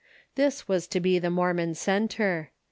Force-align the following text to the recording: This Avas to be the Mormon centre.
This 0.33 0.63
Avas 0.63 0.89
to 0.89 0.99
be 0.99 1.19
the 1.19 1.29
Mormon 1.29 1.75
centre. 1.75 2.49